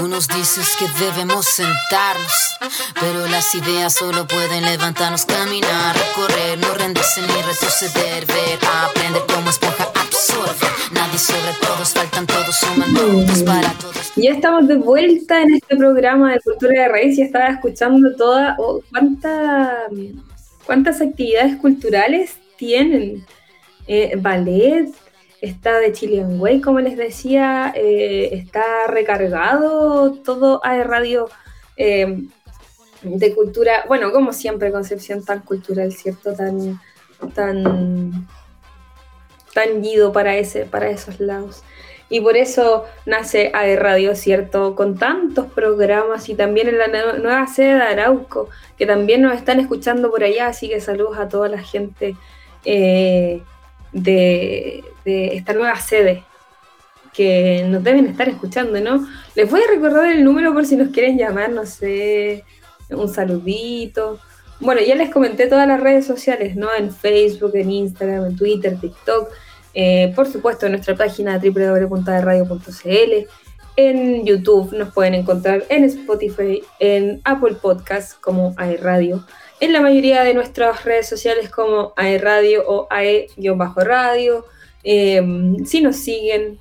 [0.00, 2.56] Tú nos dices que debemos sentarnos,
[2.98, 9.50] pero las ideas solo pueden levantarnos, caminar, recorrer, no rendirse ni retroceder, ver, aprender como
[9.50, 10.66] esponja absorbe.
[10.92, 14.12] Nadie sobre todos, faltan todos, suman todos para todos.
[14.16, 18.56] Ya estamos de vuelta en este programa de Cultura de Raíz y estaba escuchando toda,
[18.58, 18.80] oh,
[20.64, 23.26] cuántas actividades culturales tienen.
[23.86, 24.88] Eh, ballet,
[25.40, 31.28] está de Chilean como les decía, eh, está recargado todo a radio
[31.76, 32.24] eh,
[33.02, 36.34] de cultura, bueno, como siempre, concepción tan cultural, ¿cierto?
[36.34, 36.80] Tan,
[37.34, 38.28] tan,
[39.54, 41.62] tan para, ese, para esos lados.
[42.10, 44.74] Y por eso nace AE Radio, ¿cierto?
[44.74, 49.60] Con tantos programas y también en la nueva sede de Arauco, que también nos están
[49.60, 52.16] escuchando por allá, así que saludos a toda la gente
[52.64, 53.42] eh,
[53.92, 56.24] de, esta nueva sede
[57.12, 59.06] que nos deben estar escuchando, ¿no?
[59.34, 62.44] Les voy a recordar el número por si nos quieren llamar, no sé,
[62.90, 64.20] un saludito.
[64.60, 66.68] Bueno, ya les comenté todas las redes sociales, ¿no?
[66.74, 69.28] En Facebook, en Instagram, en Twitter, TikTok.
[69.74, 73.12] Eh, por supuesto, en nuestra página www.radio.cl.
[73.76, 79.24] En YouTube nos pueden encontrar en Spotify, en Apple Podcasts como iRadio
[79.60, 84.46] en la mayoría de nuestras redes sociales como AE Radio o AE-radio.
[84.82, 86.58] Em, si nos siguen,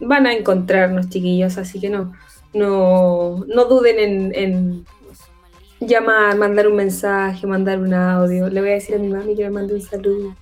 [0.00, 2.12] van a encontrarnos, chiquillos, así que no,
[2.52, 4.84] no, no duden en,
[5.80, 8.48] llamar, mandar un mensaje, mandar un audio.
[8.48, 10.36] Le voy a decir a mi mami que me mande un saludo.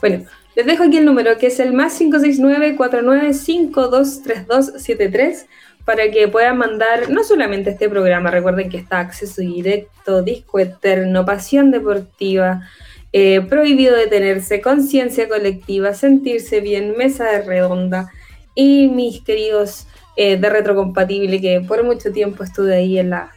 [0.00, 0.24] Bueno,
[0.56, 5.46] les dejo aquí el número que es el más 569 49523273
[5.84, 11.24] para que puedan mandar no solamente este programa, recuerden que está acceso directo, disco eterno,
[11.24, 12.68] pasión deportiva,
[13.12, 18.10] eh, prohibido detenerse, conciencia colectiva, sentirse bien, mesa de redonda.
[18.54, 23.30] Y mis queridos eh, de retrocompatible que por mucho tiempo estuve ahí en la,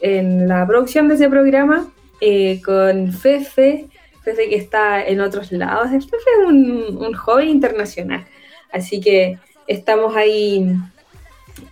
[0.00, 1.88] en la producción de ese programa
[2.20, 3.86] eh, con Fefe,
[4.22, 8.26] Fefe que está en otros lados, Fefe es un, un joven internacional,
[8.72, 10.76] así que estamos ahí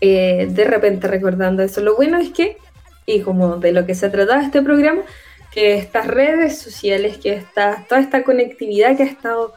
[0.01, 1.81] eh, de repente recordando eso.
[1.81, 2.57] Lo bueno es que,
[3.07, 5.03] y como de lo que se trataba este programa,
[5.53, 9.55] que estas redes sociales, que está toda esta conectividad que ha estado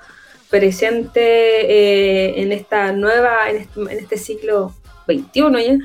[0.49, 4.73] presente eh, en esta nueva, en este, siglo
[5.07, 5.77] XXI ya,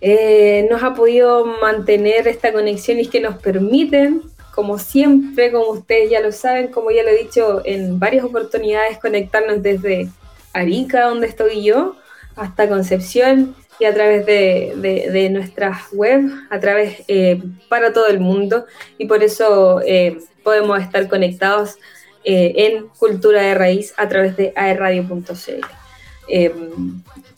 [0.00, 4.22] eh, nos ha podido mantener esta conexión y que nos permiten,
[4.54, 8.98] como siempre, como ustedes ya lo saben, como ya lo he dicho en varias oportunidades,
[8.98, 10.08] conectarnos desde
[10.52, 11.96] Arica, donde estoy yo,
[12.36, 18.20] hasta Concepción y a través de, de, nuestras web, a través eh, para todo el
[18.20, 18.66] mundo
[18.98, 21.76] y por eso eh, podemos estar conectados
[22.24, 25.64] eh, en Cultura de Raíz a través de aerradio.cl.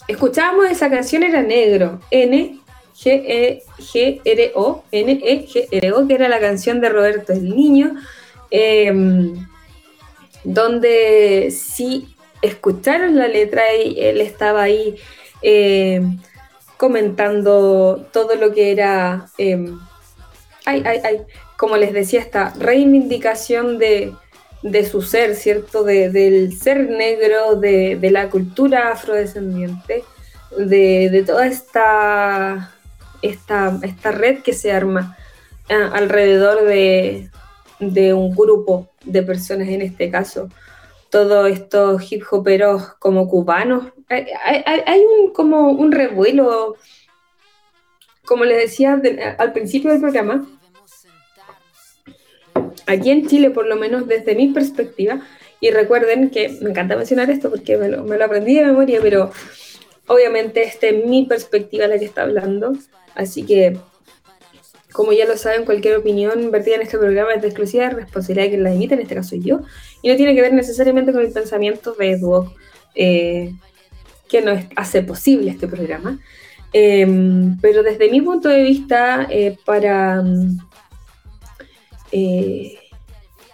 [0.06, 2.60] escuchábamos esa canción, era negro, N.
[2.98, 6.88] G -E -G -R -O, N -E -G -R -O, que era la canción de
[6.88, 7.94] Roberto el Niño,
[10.42, 12.08] donde si
[12.42, 14.96] escucharon la letra y él estaba ahí
[15.42, 16.02] eh,
[16.76, 19.78] comentando todo lo que era, em,
[21.56, 24.14] como les decía, esta reivindicación de,
[24.90, 25.82] su ser, ¿cierto?
[25.82, 30.04] del ser negro, de, la cultura afrodescendiente,
[30.56, 32.74] de, toda esta,
[33.22, 35.16] esta, esta, red que se arma
[35.68, 37.30] ah, alrededor de,
[37.80, 40.48] de un grupo de personas, en este caso,
[41.10, 43.86] todos estos hip hoperos como cubanos.
[44.08, 46.76] Hay, un, como un revuelo,
[48.24, 49.00] como les decía
[49.38, 50.46] al principio del programa,
[52.86, 55.20] aquí en Chile, por lo menos desde mi perspectiva,
[55.60, 59.00] y recuerden que me encanta mencionar esto porque me lo, me lo aprendí de memoria,
[59.02, 59.30] pero
[60.06, 62.72] obviamente esta es mi perspectiva la que está hablando,
[63.14, 63.78] así que
[64.92, 68.48] como ya lo saben, cualquier opinión vertida en este programa es de exclusiva responsabilidad de
[68.50, 69.60] quien la emite, en este caso yo,
[70.02, 72.52] y no tiene que ver necesariamente con el pensamiento de Eduok,
[72.94, 73.52] eh,
[74.28, 76.18] que nos hace posible este programa.
[76.72, 80.22] Em, pero desde mi punto de vista, eh, para
[82.12, 82.78] eh,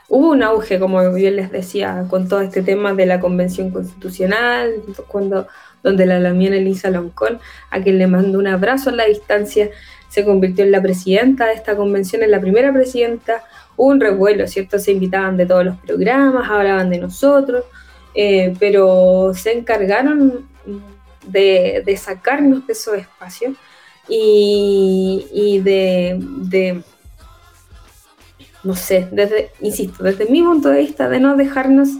[0.08, 4.72] hubo un auge, como bien les decía, con todo este tema de la convención constitucional,
[5.08, 5.46] cuando
[5.84, 7.38] donde la Lamiana Elisa Loncón,
[7.70, 9.70] a quien le mando un abrazo a la distancia,
[10.08, 13.44] se convirtió en la presidenta de esta convención, en la primera presidenta,
[13.76, 14.78] hubo un revuelo, ¿cierto?
[14.78, 17.64] Se invitaban de todos los programas, hablaban de nosotros,
[18.14, 20.48] eh, pero se encargaron
[21.26, 23.56] de, sacarnos de esos espacios
[24.08, 26.82] y, de,
[28.62, 31.90] no sé, desde, insisto, desde mi punto de vista, de no dejarnos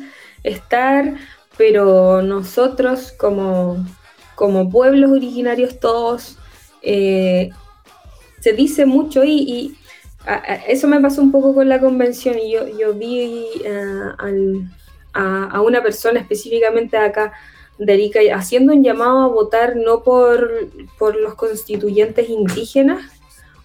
[0.42, 1.14] estar,
[1.56, 3.84] pero nosotros como,
[4.34, 6.38] como pueblos originarios todos,
[6.82, 7.50] eh,
[8.40, 9.76] se dice mucho y,
[10.68, 14.10] eso me pasó un poco con la convención y yo, yo vi eh,
[15.12, 17.32] a, una persona específicamente acá
[17.78, 20.68] de Arica haciendo un llamado a votar no por,
[20.98, 23.02] por los constituyentes indígenas,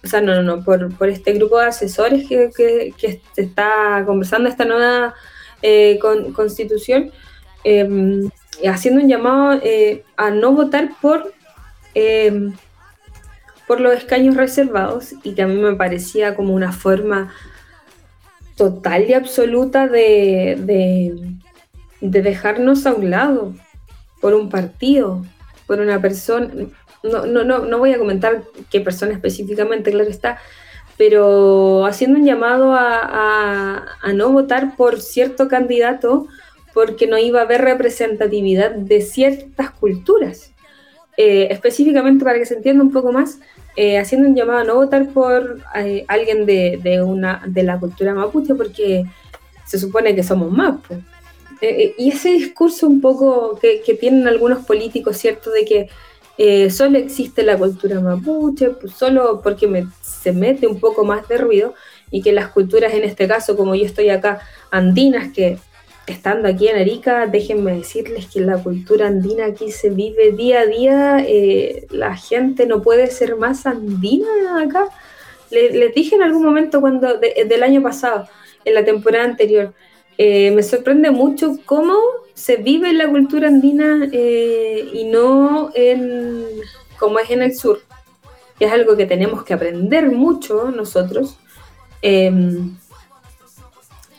[0.02, 2.50] o sea, no, no, no, por, por este grupo de asesores que,
[2.96, 5.14] que, se está conversando esta nueva
[5.62, 5.98] eh,
[6.34, 7.10] constitución,
[7.64, 8.30] em,
[8.66, 11.32] haciendo un llamado eh, a no votar por,
[11.94, 12.52] em,
[13.66, 17.32] por los escaños reservados y que a mí me parecía como una forma
[18.56, 20.56] total y absoluta de,
[22.00, 23.54] de dejarnos a un lado
[24.20, 25.24] por un partido,
[25.66, 26.50] por una persona,
[27.02, 30.38] no, no, no, no voy a comentar qué persona específicamente, claro está,
[31.00, 36.26] pero haciendo un llamado a, no votar por cierto candidato
[36.74, 40.52] porque no iba a haber representatividad de ciertas culturas.
[41.16, 43.38] Eh, específicamente para que se entienda un poco más,
[43.76, 48.14] eh, haciendo un llamado a no votar por eh, alguien de, una, de la cultura
[48.14, 49.04] mapuche porque
[49.64, 50.80] se supone que somos más.
[51.60, 55.50] Y ese discurso un poco que, tienen algunos políticos, ¿cierto?
[55.50, 55.88] De que
[56.38, 61.36] eh, solo existe la cultura mapuche, pues solo porque se mete un poco más de
[61.36, 61.74] ruido
[62.10, 64.40] y que las culturas, en este caso, como yo estoy acá,
[64.70, 65.58] andinas, que
[66.06, 70.66] estando aquí en Arica, déjenme decirles que la cultura andina aquí se vive día a
[70.66, 74.88] día, eh, la gente no puede ser más andina acá.
[75.50, 78.28] les dije en algún momento cuando del año pasado,
[78.64, 79.74] en la temporada anterior,
[80.22, 81.98] eh, me sorprende mucho cómo
[82.34, 86.44] se vive la cultura andina eh, y no en,
[86.98, 87.80] como es en el sur,
[88.58, 91.38] que es algo que tenemos que aprender mucho nosotros,
[92.02, 92.76] em,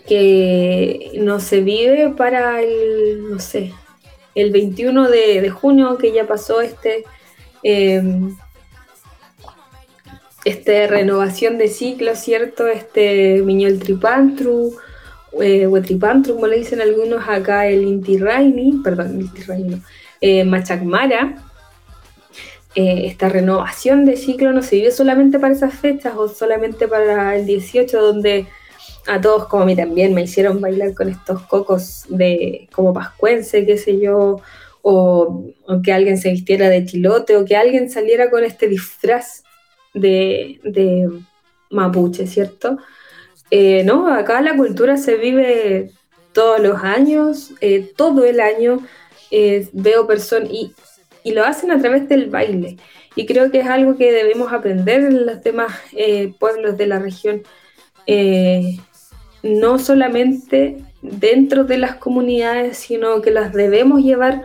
[0.08, 3.72] que no se vive para el, no sé,
[4.34, 7.04] el 21 de, junio que ya pasó este,
[7.62, 8.02] eh,
[10.46, 12.66] este renovación de ciclo, ¿cierto?
[12.66, 14.80] Este Miñol Tripantru,
[15.40, 15.68] eh,
[16.28, 19.82] como le dicen algunos acá, el Inti Raimi, perdón, Inti Raimi,
[20.20, 21.44] eh, Machacmara.
[22.74, 27.36] Eh, esta renovación de ciclo no se vive solamente para esas fechas o solamente para
[27.36, 28.48] el 18, donde
[29.08, 33.66] a todos, como a mí también, me hicieron bailar con estos cocos de como pascuense,
[33.66, 34.42] qué sé yo,
[34.82, 35.54] o,
[35.84, 39.44] que alguien se vistiera de chilote, o que alguien saliera con este disfraz
[39.94, 41.10] de, de
[41.70, 42.78] mapuche, ¿cierto?
[43.52, 45.92] Eh, no, acá la cultura se vive
[46.32, 48.80] todos los años, eh, todo el año.
[49.30, 50.74] Eh, veo personas y,
[51.34, 52.78] lo hacen a través del baile.
[53.16, 55.74] Y creo que es algo que debemos aprender en los demás
[56.40, 57.44] pueblos de la región.
[59.44, 64.44] no solamente dentro de las comunidades, sino que las debemos llevar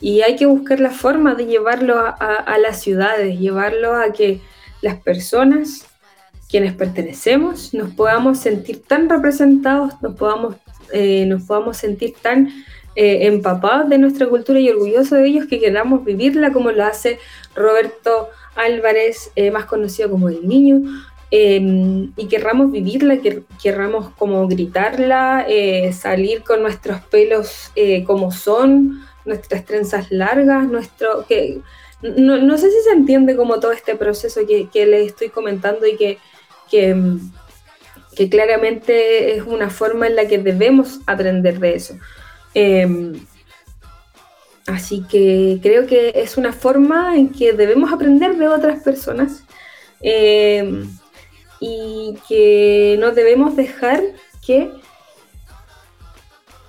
[0.00, 4.40] y hay que buscar la forma de llevarlo a las ciudades, llevarlo a que
[4.82, 5.86] las personas
[6.48, 10.56] quienes pertenecemos nos podamos sentir tan representados, nos podamos,
[10.92, 12.48] eh, nos podamos sentir tan
[12.94, 17.18] eh, empapados de nuestra cultura y orgullosos de ellos que queramos vivirla como lo hace
[17.54, 20.82] Roberto Álvarez, eh, más conocido como el niño,
[21.28, 25.44] y querramos vivirla, que querramos como gritarla,
[25.92, 27.72] salir con nuestros pelos
[28.06, 31.26] como son, nuestras trenzas largas, nuestro...
[31.26, 31.60] que
[32.00, 35.96] no, sé si se entiende como todo este proceso que, que les estoy comentando y
[35.96, 36.18] que
[36.70, 36.96] que,
[38.14, 41.98] que claramente es una forma en la que debemos aprender de eso.
[42.54, 43.26] Em,
[44.66, 49.44] así que creo que es una forma en que debemos aprender de otras personas
[50.00, 50.88] em,
[51.60, 54.02] y que no debemos dejar
[54.44, 54.70] que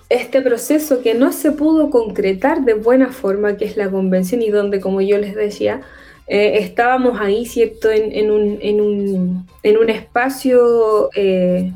[0.09, 4.49] este proceso que no se pudo concretar de buena forma, que es la convención y
[4.49, 5.81] donde, como yo les decía,
[6.27, 11.71] eh, estábamos ahí, ¿cierto?, en, un, en, un, en un, espacio eh,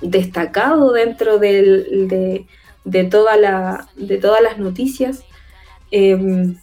[0.00, 2.46] destacado dentro de,
[2.84, 5.24] de, toda la, de todas las noticias.
[5.90, 6.56] Em,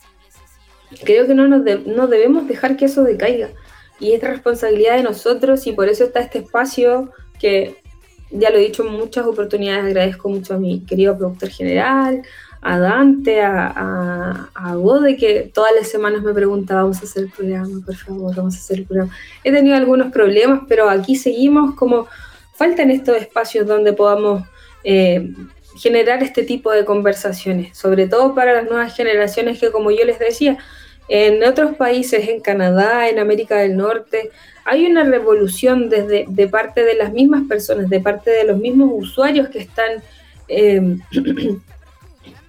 [1.03, 3.49] creo que no, nos no debemos dejar que eso decaiga.
[3.99, 7.75] Y es responsabilidad de nosotros y por eso está este espacio que
[8.31, 12.23] ya lo he dicho en muchas oportunidades, agradezco mucho a mi querido productor general,
[12.61, 17.29] a Dante, a, a, Gode, que todas las semanas me pregunta, vamos a hacer el
[17.29, 19.13] programa, por favor, vamos a hacer el programa.
[19.43, 22.07] He tenido algunos problemas, pero aquí seguimos como
[22.55, 24.43] faltan estos espacios donde podamos
[24.83, 25.31] eh,
[25.77, 30.19] generar este tipo de conversaciones, sobre todo para las nuevas generaciones que, como yo les
[30.19, 30.57] decía,
[31.09, 34.31] en otros países, en Canadá, en América del Norte,
[34.65, 38.89] hay una revolución desde de parte de las mismas personas, de parte de los mismos
[38.91, 40.03] usuarios que están
[40.49, 40.97] eh,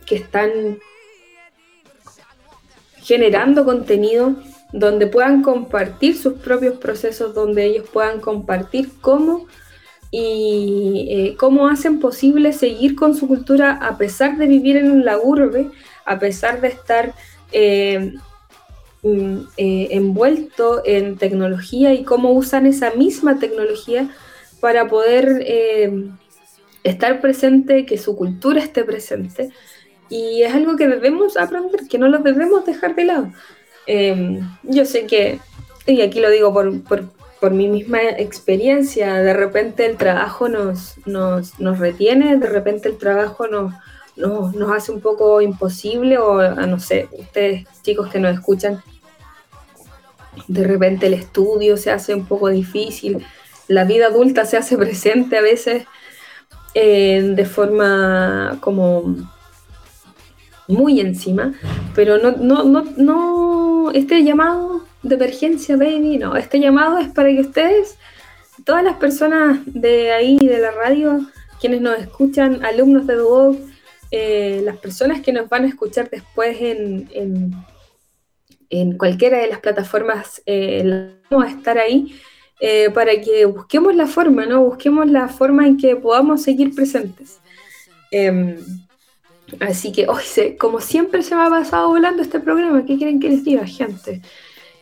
[0.08, 0.78] que están
[3.02, 4.36] generando contenido
[4.72, 9.46] donde puedan compartir sus propios procesos, donde ellos puedan compartir cómo
[10.10, 15.18] y eh, cómo hacen posible seguir con su cultura a pesar de vivir en la
[15.18, 15.70] urbe,
[16.04, 17.14] a pesar de estar
[17.52, 18.14] eh,
[19.02, 24.10] mm, eh, envuelto en tecnología y cómo usan esa misma tecnología
[24.60, 25.44] para poder
[26.82, 29.50] estar presente, que su cultura esté presente.
[30.08, 33.32] Y es algo que debemos aprender, que no lo debemos dejar de lado.
[33.86, 35.40] Em, yo sé que,
[35.86, 36.72] y aquí lo digo por,
[37.40, 42.98] por, mi misma experiencia, de repente el trabajo nos, nos, nos retiene, de repente el
[42.98, 43.72] trabajo nos,
[44.16, 48.82] nos, hace un poco imposible, o no sé, ustedes chicos que nos escuchan,
[50.48, 53.24] de repente el estudio se hace un poco difícil,
[53.68, 55.84] la vida adulta se hace presente a veces
[56.74, 59.16] eh, de forma como
[60.68, 61.54] muy encima,
[61.94, 67.30] pero no, no, no, no, este llamado de emergencia, baby, no, este llamado es para
[67.30, 67.96] que ustedes,
[68.64, 71.26] todas las personas de ahí, de la radio,
[71.60, 73.56] quienes nos escuchan, alumnos de Duoc,
[74.10, 77.52] eh, las personas que nos van a escuchar después en, en,
[78.70, 82.14] en cualquiera de las plataformas, eh, vamos a estar ahí
[82.60, 84.64] eh, para que busquemos la forma, ¿no?
[84.64, 87.38] Busquemos la forma en que podamos seguir presentes.
[88.10, 88.56] Em,
[89.60, 93.28] así que, hoy como siempre se me ha pasado volando este programa, ¿qué quieren que
[93.30, 94.20] les diga, gente?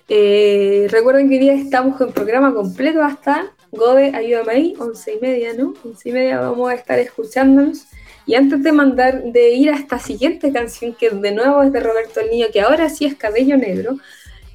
[0.09, 5.21] Eh, recuerden que hoy día estamos con programa completo hasta Gode, ayúdame ahí, once y
[5.21, 5.75] media, ¿no?
[5.85, 7.87] Once y media vamos a estar escuchándonos.
[8.25, 11.81] Y antes de mandar, de ir a esta siguiente canción, que de nuevo es de
[11.81, 13.99] Roberto el Niño, que ahora sí es Cabello Negro,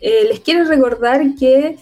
[0.01, 1.77] eh, les quiero recordar que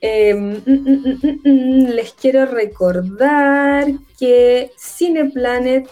[0.00, 3.86] Em, mm, mm, mm, les quiero recordar
[4.18, 5.88] que Cineplanet,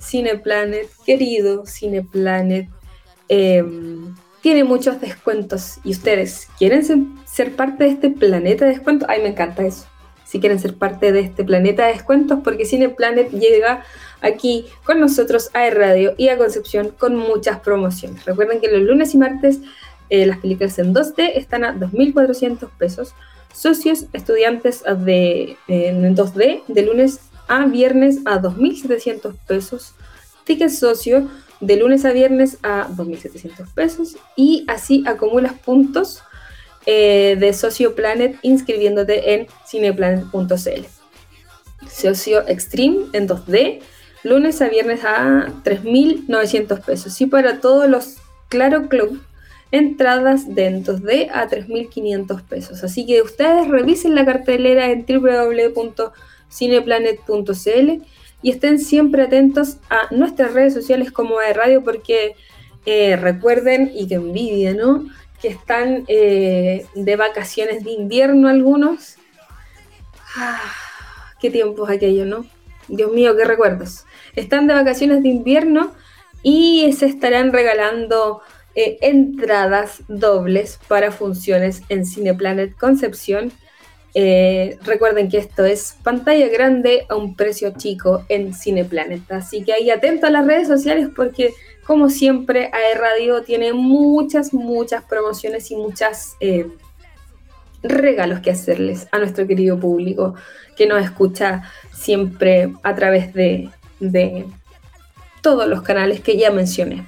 [0.00, 2.68] Cineplanet, querido Cineplanet,
[3.28, 6.82] em, tiene muchos descuentos y ustedes quieren
[7.26, 9.08] ser, parte de este planeta de descuentos.
[9.08, 9.86] Ay, me encanta eso.
[10.24, 13.84] Si quieren ser parte de este planeta de descuentos, porque Cineplanet llega
[14.22, 18.24] aquí con nosotros a Radio y a Concepción con muchas promociones.
[18.24, 19.60] Recuerden que los lunes y martes
[20.08, 23.14] eh, las películas en 2D están a 2.400 pesos
[23.52, 29.92] socios estudiantes de, en 2D de lunes a viernes a 2.700 pesos,
[30.44, 31.28] ticket socio
[31.60, 36.22] de lunes a viernes a 2.700 pesos y así acumulas puntos
[36.86, 40.86] eh, de Socio Planet inscribiéndote en cineplanet.cl.
[41.90, 43.80] Socio Extreme en 2D,
[44.22, 47.20] lunes a viernes a 3.900 pesos.
[47.20, 48.16] Y para todos los
[48.48, 49.20] Claro Club
[49.72, 52.84] entradas de 2D a 3.500 pesos.
[52.84, 55.04] Así que ustedes revisen la cartelera en
[56.50, 58.02] www.cineplanet.cl
[58.42, 62.34] y estén siempre atentos a nuestras redes sociales como de radio porque
[62.86, 65.06] eh, recuerden y que envidia, ¿no?
[65.40, 69.16] Que están eh, de vacaciones de invierno algunos.
[70.36, 70.72] Ah,
[71.40, 72.46] qué tiempos aquello, ¿no?
[72.88, 74.04] Dios mío, qué recuerdos.
[74.34, 75.92] Están de vacaciones de invierno
[76.42, 78.40] y se estarán regalando
[78.74, 83.52] eh, entradas dobles para funciones en Cineplanet Concepción.
[84.14, 89.30] Eh, recuerden que esto es pantalla grande a un precio chico en Cineplanet.
[89.30, 91.52] Así que ahí atento a las redes sociales porque,
[91.86, 96.66] como siempre, AE Radio tiene muchas, muchas promociones y muchas eh,
[97.82, 100.34] regalos que hacerles a nuestro querido público
[100.76, 101.62] que nos escucha
[101.94, 104.46] siempre a través de, de
[105.40, 107.04] todos los canales que ya mencioné.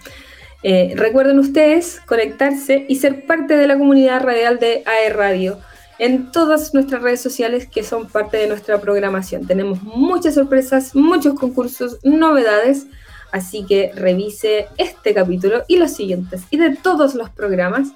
[0.63, 5.59] Eh, recuerden ustedes conectarse y ser parte de la comunidad radial de AE Radio
[6.03, 9.47] en todas nuestras redes sociales que son parte de nuestra programación.
[9.47, 12.89] Tenemos muchas sorpresas, muchos concursos, novedades,
[13.31, 17.93] así que revise este capítulo y los siguientes y de todos los programas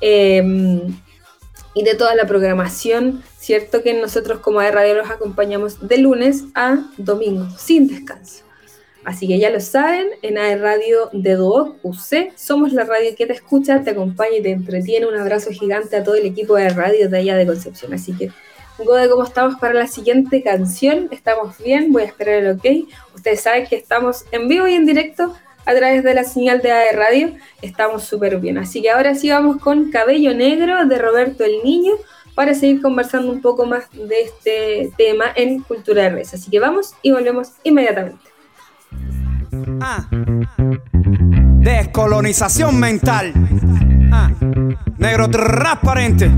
[0.00, 0.80] em,
[1.74, 3.82] y de toda la programación, ¿cierto?
[3.82, 8.44] Que nosotros como AE Radio los acompañamos de lunes a domingo, sin descanso.
[9.04, 13.26] Así que ya lo saben, en AE Radio de Duoc UC, somos la radio que
[13.26, 15.06] te escucha, te acompaña y te entretiene.
[15.06, 17.92] Un abrazo gigante a todo el equipo de radio de allá de Concepción.
[17.92, 18.30] Así que,
[18.78, 21.08] Gode, ¿cómo estamos para la siguiente canción?
[21.10, 21.92] ¿Estamos bien?
[21.92, 22.88] Voy a esperar el ok.
[23.14, 26.70] Ustedes saben que estamos en vivo y en directo a través de la señal de
[26.70, 27.34] AE Radio.
[27.60, 28.58] Estamos súper bien.
[28.58, 31.94] Así que ahora sí vamos con Cabello Negro de Roberto el Niño
[32.34, 36.34] para seguir conversando un poco más de este tema en Cultura de Res.
[36.34, 38.31] Así que vamos y volvemos inmediatamente.
[39.80, 40.06] Ah.
[41.60, 43.32] Descolonización mental.
[44.12, 44.30] Ah.
[44.98, 46.30] Negro transparente.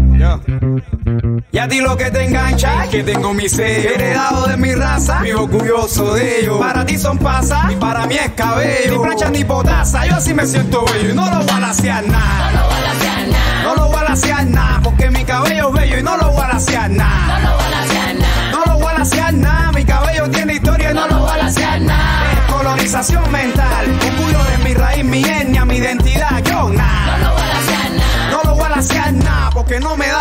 [1.53, 5.21] Y a ti lo que te engancha que tengo mi sello heredado de mi raza,
[5.21, 6.59] vivo orgulloso de ello.
[6.59, 8.93] Para ti son pasas y para mí es cabello.
[8.93, 12.09] Ni plancha ni potasa, yo así me siento bello y no lo voy a hacer
[12.09, 12.51] nada.
[12.53, 13.63] No lo voy a hacer nada.
[13.63, 16.91] No lo balasear nada, porque mi cabello es bello y no lo voy a balasear
[16.91, 17.39] nada.
[17.39, 18.51] No lo balasear nada.
[18.51, 20.74] No lo voy a balasear nada, mi cabello tiene historia
[22.95, 27.19] Colonización mental, orgullo de mi raíz, mi etnia, mi identidad, yo nada.
[27.19, 28.31] No lo balasear nada.
[28.31, 30.14] No lo voy a balasear nada, porque no me da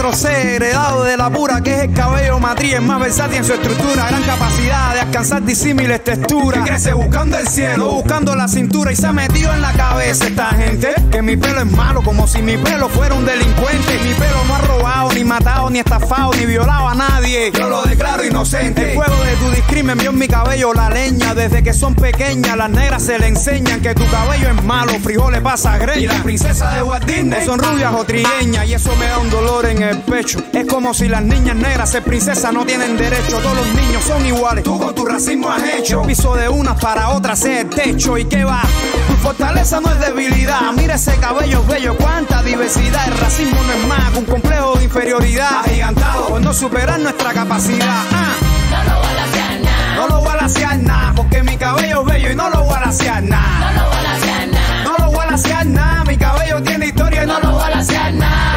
[0.00, 3.52] 4C, heredado de la pura, que es el cabello matriz, es más versátil en su
[3.52, 6.64] estructura, gran capacidad de alcanzar disímiles texturas.
[6.64, 10.26] Que crece buscando el cielo, buscando la cintura y se ha metido en la cabeza
[10.26, 10.94] esta gente.
[11.10, 13.98] Que mi pelo es malo, como si mi pelo fuera un delincuente.
[14.02, 17.52] Mi pelo no ha robado, ni matado, ni estafado, ni violado a nadie.
[17.52, 18.92] Yo lo declaro inocente.
[18.92, 21.34] El fuego de tu discrimen vio en mi cabello la leña.
[21.34, 25.42] Desde que son pequeñas, las negras se le enseñan que tu cabello es malo, frijoles
[25.42, 26.00] pasa greña.
[26.00, 27.04] Y la princesa de Walt
[27.44, 30.42] son rubias o trigueñas y eso me da un dolor en el pecho.
[30.52, 33.38] Es como si las niñas negras ser princesas no tienen derecho.
[33.38, 34.64] Todos los niños son iguales.
[34.64, 36.02] Tú con tu racismo has hecho.
[36.02, 38.16] Piso de unas para otras es el techo.
[38.18, 38.62] ¿Y qué va?
[39.08, 40.72] Tu fortaleza no es debilidad.
[40.76, 43.08] Mira ese cabello bello, cuánta diversidad.
[43.08, 45.60] El racismo no es más que un complejo de inferioridad.
[45.64, 48.04] Agigantado por no superar nuestra capacidad.
[48.12, 48.34] Ah.
[48.70, 49.94] No lo balasear nada.
[49.96, 52.74] No lo voy a lasear nada, porque mi cabello es bello y no lo voy
[52.74, 53.72] a lasear nada.
[53.72, 54.84] No lo balasear nada.
[54.84, 58.14] No lo voy a lasear nada, mi cabello tiene historia y no No lo balasear
[58.14, 58.49] nada.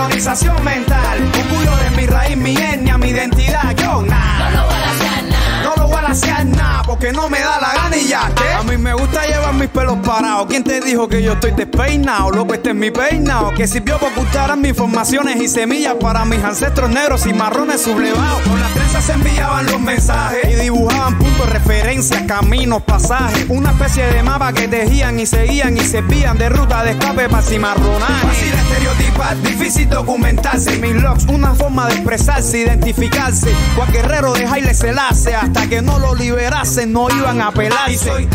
[0.00, 5.09] Colonización mental, orgullo de mi raíz, mi etnia, mi identidad, yo a
[6.10, 8.52] nada, porque no me da la gana y ya, ¿qué?
[8.52, 10.46] A mí me gusta llevar mis pelos parados.
[10.48, 12.30] ¿Quién te dijo que yo estoy despeinado?
[12.30, 16.42] Loco, este es mi peinado, que sirvió para ocultar mis informaciones y semillas para mis
[16.42, 18.42] ancestros negros y marrones sublevados.
[18.42, 23.46] Con las trenzas se enviaban los mensajes y dibujaban puntos de referencia, caminos, pasajes.
[23.48, 27.42] Una especie de mapa que tejían y seguían y servían de ruta de escape para
[27.42, 28.26] cimarronaje.
[28.26, 30.76] Fácil estereotipar, difícil documentarse.
[30.78, 33.54] Mis logs, una forma de expresarse, identificarse.
[33.76, 37.92] Cual guerrero de Haile Selassie, hasta que no lo liberasen, no iban a pelarse.
[37.92, 38.28] Y soy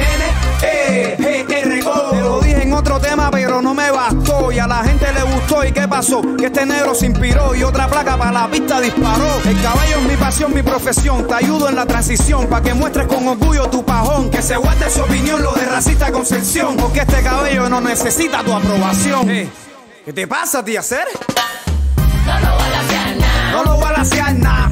[0.61, 2.11] N-E-G-R-O.
[2.11, 4.51] Te lo dije en otro tema, pero no me bastó.
[4.51, 5.63] Y a la gente le gustó.
[5.65, 6.21] ¿Y qué pasó?
[6.37, 9.41] Que este negro se inspiró y otra placa para la pista disparó.
[9.45, 11.27] El cabello es mi pasión, mi profesión.
[11.27, 14.29] Te ayudo en la transición para que muestres con orgullo tu pajón.
[14.29, 16.77] Que se guarde su opinión, lo de racista concepción.
[16.77, 19.29] Porque este cabello no necesita tu aprobación.
[19.29, 19.49] Eh,
[20.05, 21.07] ¿Qué te pasa, tía Ser?
[22.25, 23.51] No lo balasear nada.
[23.51, 24.64] No lo voy a lasear nada,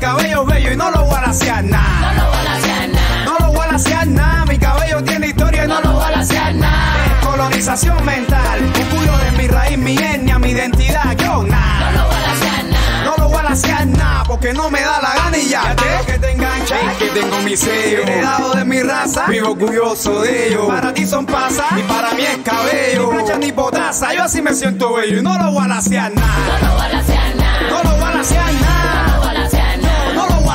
[0.00, 2.12] cabello es bello y no lo voy a lasear nada.
[2.14, 3.24] No lo balasear nada.
[3.24, 6.54] No lo voy a lasear nada, mi cabello tiene historia y no No lo balasear
[6.54, 7.20] nada.
[7.22, 11.90] Colonización mental, orgullo de mi raíz, mi etnia, mi identidad, yo No nada.
[11.92, 13.04] lo balasear nada.
[13.04, 15.62] No lo voy a lasear nada, porque no me da la gana y ya.
[15.76, 18.02] Ya que te engancha, que tengo mi sello.
[18.02, 20.66] Heredado de mi raza, vivo orgulloso de ello.
[20.66, 23.06] Para ti son pasas y para mí es cabello.
[23.12, 26.12] Ni plancha ni potasa, yo así me siento bello y no lo voy a lasear
[26.12, 26.58] nada.
[26.62, 27.60] No lo balasear nada.
[27.70, 28.89] No lo voy a lasear No nada.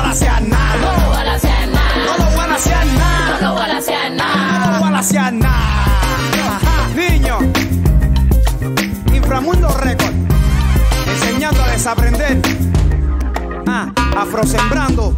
[0.06, 0.76] Lo balasear nada.
[0.76, 1.96] No lo voy a No nada.
[2.06, 2.18] lo.
[2.18, 3.40] No voy a lasear nada.
[3.40, 4.72] No lo balasear No nada.
[4.72, 5.84] lo voy a lasear nada.
[6.48, 7.38] Ajá, Niño,
[9.14, 10.14] Inframundo Record,
[11.08, 12.40] enseñando a desaprender.
[13.66, 15.14] Ah, afrosembrando.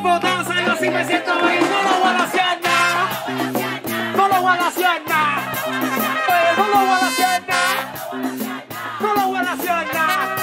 [0.00, 2.48] No lo voy a hacer.
[4.16, 4.68] No lo voy a.
[6.28, 7.42] Eh, No lo voy a hacer.
[9.00, 10.36] No lo voy a hacer nada.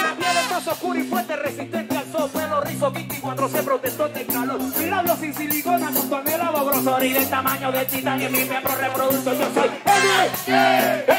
[0.00, 2.30] Una piel oscura y fuerte, resistente al sol.
[2.32, 4.60] Pelo rizo, 24 se protestó del calor.
[5.20, 8.30] Sin silicona con tonelada grosor y del tamaño del titanio.
[8.30, 9.70] Mi miembro reproducto, yo soy
[10.46, 11.15] N.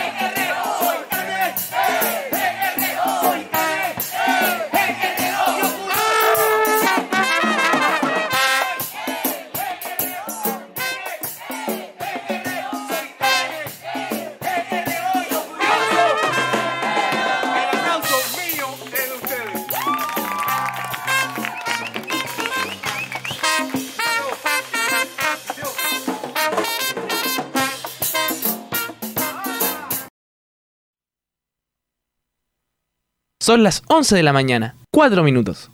[33.47, 35.71] Son las 11 de la mañana, 4 minutos.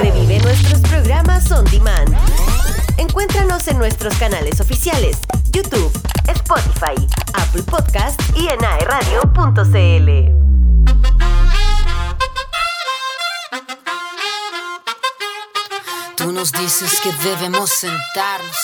[0.00, 2.16] Revive nuestros programas on demand.
[2.96, 5.18] Encuéntranos en nuestros canales oficiales,
[5.50, 5.92] YouTube,
[6.26, 10.32] Spotify, Apple Podcast y en aeradio.cl.
[16.16, 18.56] Tú nos dices que debemos sentarnos,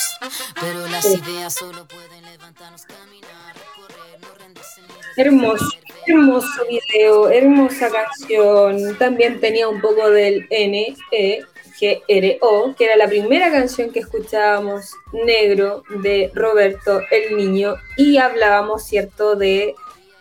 [0.59, 5.69] pero las ideas solo pueden levantarnos, caminar, recorrer, no rendirse ni Hermoso.
[6.09, 8.97] Hermoso video, hermosa canción.
[8.97, 11.41] También tenía un poco del N, E,
[11.79, 17.75] G, R, O, que era la primera canción que escuchábamos, Negro, de Roberto el Niño,
[17.99, 19.75] y hablábamos, ¿cierto?, de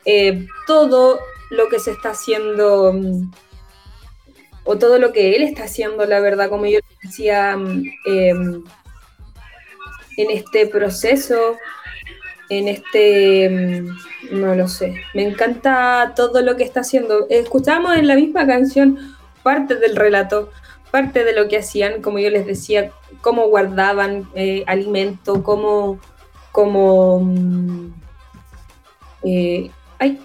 [0.03, 1.21] eh, todo
[1.51, 3.31] lo que se está haciendo, mm,
[4.65, 8.63] o todo lo que él está haciendo, la verdad, como yo decía, mm, em,
[10.17, 11.57] en este proceso
[12.49, 17.27] en este, mm, no lo sé, me encanta todo lo que está haciendo.
[17.29, 20.51] Escuchamos en la misma canción parte del relato,
[20.91, 25.99] parte de lo que hacían, como yo les decía, cómo guardaban eh, alimento, cómo,
[26.51, 27.93] cómo, mm,
[29.23, 30.19] eh, ay,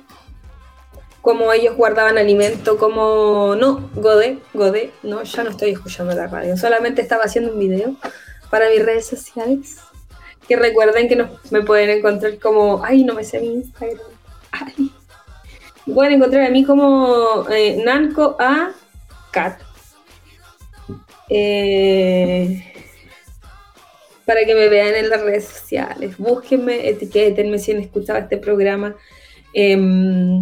[1.20, 6.56] cómo ellos guardaban alimento, cómo, no, Godé, Godé, no, ya no estoy escuchando la radio,
[6.56, 7.94] solamente estaba haciendo un video
[8.50, 9.78] para mis redes sociales
[10.48, 13.98] que recuerden que me pueden encontrar como, ay, no me sé mi Instagram.
[14.50, 14.90] Ay.
[15.86, 18.72] Me pueden encontrar a mí como eh, Nanco a
[19.30, 19.60] Cat.
[21.28, 22.72] Eh,
[24.24, 26.16] para que me vean en las redes sociales.
[26.18, 28.94] Búsquenme, etiquétenme si han escuchado este programa.
[29.52, 30.40] Em,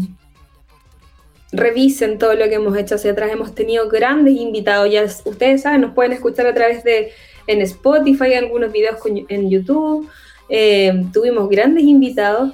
[1.52, 3.32] revisen todo lo que hemos hecho hacia atrás.
[3.32, 4.90] Hemos tenido grandes invitados.
[4.90, 7.12] Ya ustedes saben, nos pueden escuchar a través de
[7.50, 8.96] en Spotify, algunos videos
[9.28, 10.08] en YouTube.
[10.48, 12.52] Eh, tuvimos grandes invitados.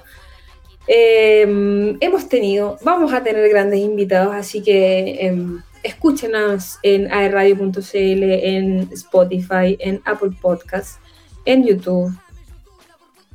[0.87, 8.88] Eh, hemos tenido, vamos a tener grandes invitados, así que em, escúchenos en aerradio.cl, en
[8.92, 10.98] Spotify, en Apple Podcasts,
[11.44, 12.12] en YouTube,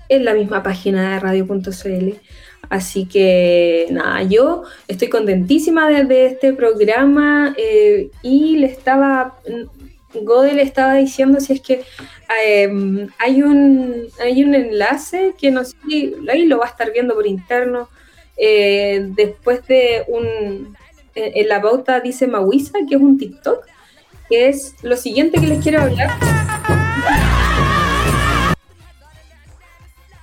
[0.08, 2.20] en la misma página de radio.cl.
[2.70, 9.36] Así que nada, yo estoy contentísima de, este programa eh, y le estaba
[10.14, 11.84] Godel estaba diciendo si es que
[12.46, 15.76] em, hay, un, hay un enlace que no sé
[16.30, 17.90] ahí lo va a estar viendo por interno.
[18.38, 20.76] Eh, después de un.
[21.14, 23.66] En, la pauta dice Mawisa, que es un TikTok,
[24.30, 26.10] que es lo siguiente que les quiero hablar.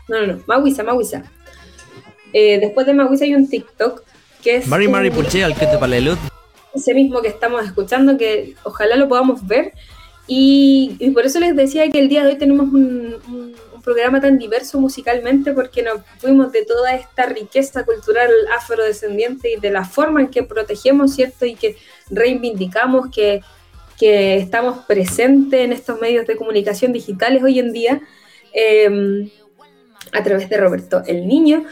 [0.09, 1.23] No, no, no, Mawisa, Mawisa.
[2.33, 4.03] Eh, después de Mawisa hay un TikTok
[4.43, 4.67] que es.
[4.67, 5.79] Mari Mari Puche, al que te
[6.79, 9.73] ese mismo que estamos escuchando, que ojalá lo podamos ver.
[10.27, 14.79] Y, por eso les decía que el día de hoy tenemos un, programa tan diverso
[14.79, 20.29] musicalmente, porque nos fuimos de toda esta riqueza cultural afrodescendiente y de la forma en
[20.29, 21.47] que protegemos, ¿cierto?
[21.47, 21.77] Y que
[22.11, 23.41] reivindicamos, que,
[23.99, 28.03] que estamos presentes en estos medios de comunicación digitales hoy en día,
[28.53, 29.31] em,
[30.13, 31.65] a través de Roberto el Niño,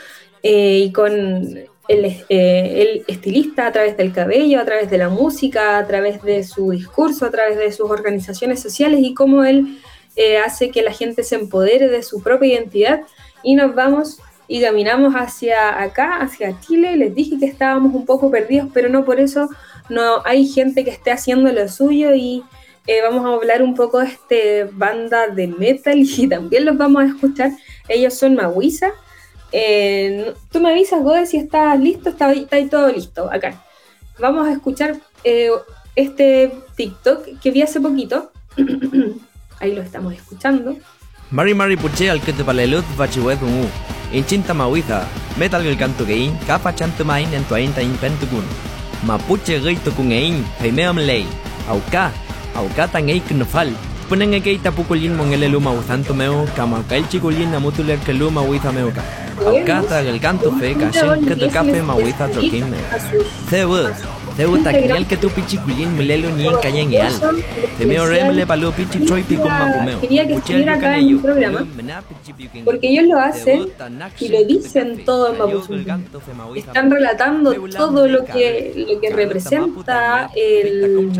[0.42, 5.78] eh, y con el, eh, estilista a través del cabello, a través de la música,
[5.78, 9.78] a través de su discurso, a través de sus organizaciones sociales y cómo él
[10.16, 13.02] eh, hace que la gente se empodere de su propia identidad
[13.42, 14.18] y nos vamos
[14.48, 16.96] y caminamos hacia acá, hacia Chile.
[16.96, 19.48] Les dije que estábamos un poco perdidos, pero no por eso
[19.88, 22.42] no hay gente que esté haciendo lo suyo y
[22.86, 27.02] eh, vamos a hablar un poco de esta banda de metal y también los vamos
[27.02, 27.52] a escuchar.
[27.88, 28.92] Ellos son Mawisa
[29.58, 33.62] eh, tú me avisas, Gode, si estás listo, está, ahí todo listo, acá.
[34.18, 35.48] Vamos a escuchar eh,
[35.94, 38.30] este TikTok que vi hace poquito.
[39.60, 40.76] ahí lo estamos escuchando.
[41.30, 43.66] Mari Mari Puche al que te palelut bachiwet un
[44.12, 45.04] Inchinta mawiza,
[45.38, 48.44] metal el canto gein, capa chanto main en tuain tain pentukun.
[49.06, 51.26] Mapuche gaito kun ein, heimeam lei.
[51.68, 52.12] Auka,
[52.54, 53.72] auka tan eik nofal,
[54.08, 58.40] Punen e keita pukulin mon ele luma usanto meo, kama kail chikulin amutuler ke luma
[58.40, 59.02] uiza meo ka.
[59.50, 62.78] Akata el canto fe kashin que te cafe ma uiza trokin me.
[63.50, 63.80] Zebu,
[64.36, 67.12] zebu takinel que tu pichikulin milelo ni en kayen eal.
[67.78, 70.00] Te meo remle palo pichi troy pico macumeo.
[70.00, 71.66] Quería que estuviera acá en mi programa,
[72.64, 73.66] porque ellos lo hacen
[74.20, 76.04] y lo dicen todo en Mapuzungun.
[76.54, 81.10] Están relatando todo lo que, lo que representa el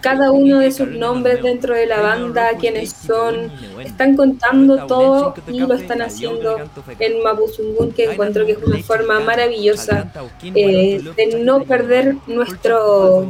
[0.00, 3.50] cada uno de sus nombres dentro de la banda, quiénes son,
[3.84, 6.58] están contando todo y lo están haciendo
[6.98, 13.28] en Mapuzungun, que encuentro que es una forma maravillosa eh, de no perder nuestro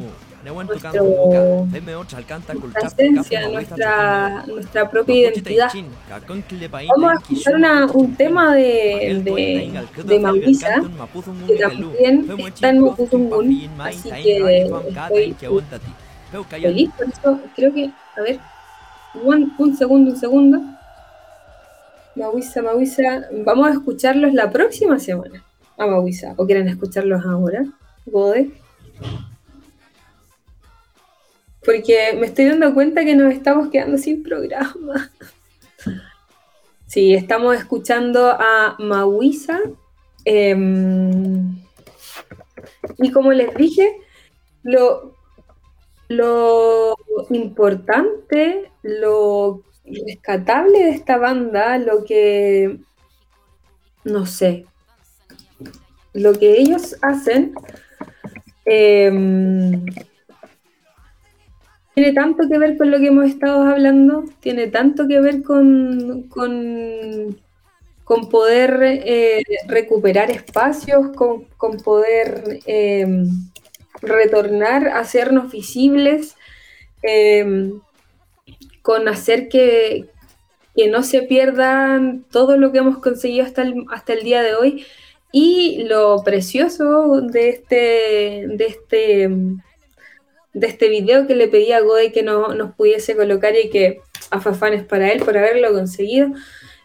[0.54, 1.02] nuestra
[2.87, 5.70] esencia, nuestra, nuestra propia identidad.
[6.88, 10.83] Vamos a escuchar una, un tema de, de, de Maurisa,
[11.46, 15.37] que también está en Mapuzungun, así que estoy
[16.49, 18.38] Feliz, por eso creo que, a ver,
[19.14, 20.61] un, un segundo, un segundo.
[22.14, 25.45] Mawisa, Mawisa, vamos a escucharlos la próxima semana.
[25.77, 27.64] A Mawisa, o quieren escucharlos ahora,
[28.07, 28.51] Gode.
[31.64, 35.11] Porque me estoy dando cuenta que nos estamos quedando sin programa.
[36.87, 39.61] Sí, estamos escuchando a Mawisa
[40.31, 41.57] Em,
[42.99, 43.97] y como les dije,
[44.62, 45.14] lo,
[46.09, 46.97] lo
[47.31, 52.79] importante, lo rescatable de esta banda, lo que,
[54.05, 54.66] no sé,
[56.12, 57.55] lo que ellos hacen
[58.64, 59.85] em,
[61.94, 66.29] tiene tanto que ver con lo que hemos estado hablando, tiene tanto que ver con,
[66.29, 67.37] con,
[68.31, 73.29] poder eh, recuperar espacios, con, poder em,
[74.02, 76.37] retornar, hacernos visibles,
[77.02, 77.80] em,
[78.82, 80.06] con hacer que,
[80.76, 84.54] que, no se pierdan todo lo que hemos conseguido hasta el, hasta el día de
[84.54, 84.87] hoy.
[85.32, 89.28] Y lo precioso de este, de este,
[90.54, 94.00] de este video que le pedí a Goe que no, nos pudiese colocar y que
[94.30, 96.28] a Fafán para él por haberlo conseguido.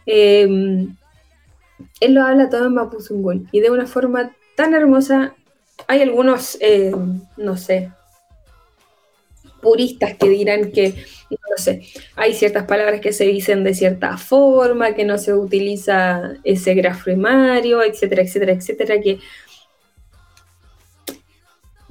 [0.06, 0.94] Em,
[2.00, 5.34] él lo habla todo en Mapuzungún y de una forma tan hermosa
[5.86, 6.92] hay algunos, eh,
[7.36, 7.90] no sé,
[9.60, 10.94] puristas que dirán que,
[11.30, 11.82] no sé,
[12.14, 17.04] hay ciertas palabras que se dicen de cierta forma, que no se utiliza ese grafo
[17.04, 19.18] primario, etcétera, etcétera, etcétera, que,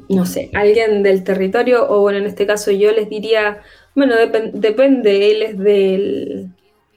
[0.08, 3.62] no sé, alguien del territorio, o bueno, en este caso yo les diría,
[3.96, 4.16] bueno,
[4.54, 6.50] depende, él es del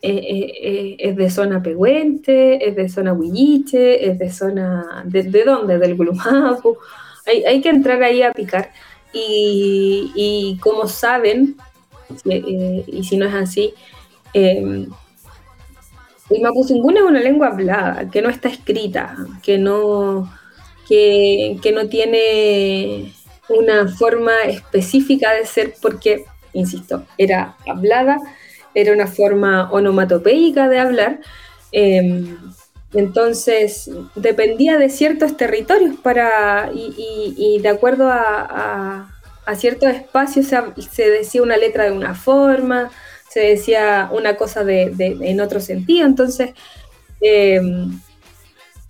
[0.02, 5.02] eh, eh, eh, es de zona Pehuente, es de zona Huilliche, es de zona...
[5.06, 5.78] ¿De, dónde?
[5.78, 6.76] Del Glumapu.
[7.26, 8.70] Hay, hay, que entrar ahí a picar.
[9.12, 11.56] Y, como saben,
[12.24, 13.72] y si no es así,
[14.34, 14.90] el
[16.42, 20.30] Mapuzungún es una lengua hablada, que no está escrita, que no,
[20.86, 23.14] que, que no tiene
[23.48, 28.18] una forma específica de ser porque, insisto, era hablada
[28.76, 31.20] era una forma onomatopeica de hablar.
[31.72, 32.36] Em,
[32.92, 39.10] entonces, dependía de ciertos territorios para, y, de acuerdo a,
[39.56, 42.90] ciertos espacios se, decía una letra de una forma,
[43.30, 46.06] se decía una cosa de, en otro sentido.
[46.06, 46.50] Entonces,
[47.22, 47.98] em,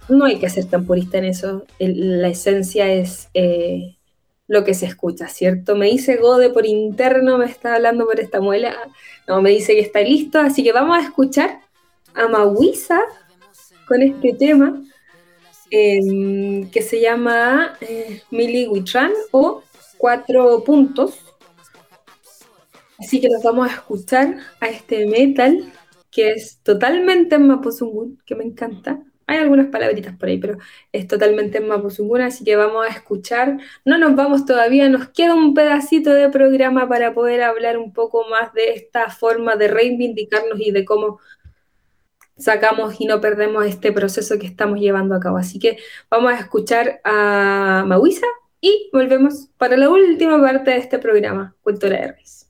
[0.09, 1.65] no hay que ser tan purista en eso.
[1.79, 3.96] la esencia es eh,
[4.49, 5.75] lo que se escucha, ¿cierto?
[5.77, 8.77] Me dice Gode por interno, me está hablando por esta muela,
[9.27, 11.61] no, me dice que está listo, así que vamos a escuchar
[12.15, 13.01] a Mawisa
[13.87, 14.83] con este tema
[15.71, 19.63] em, que se llama eh, Mili Witran o
[19.99, 21.19] Cuatro Puntos.
[22.99, 25.73] Así que nos vamos a escuchar a este metal
[26.11, 29.03] que es totalmente en Mapuzungun, que me encanta.
[29.27, 30.59] Hay algunas palabritas por ahí, pero
[30.93, 33.59] es totalmente en Mapuzunguna, así que vamos a escuchar.
[33.85, 38.25] No nos vamos todavía, nos queda un pedacito de programa para poder hablar un poco
[38.29, 41.19] más de esta forma de reivindicarnos y de cómo
[42.37, 45.39] sacamos y no perdemos este proceso que estamos llevando a cabo.
[45.39, 45.79] Así que
[46.11, 48.27] vamos a escuchar a Mawisa
[48.61, 52.46] y volvemos para la última parte de este programa, Cultura de Reis.